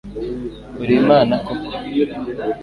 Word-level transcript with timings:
uri 0.81 0.93
imana 1.01 1.33
koko 1.45 1.69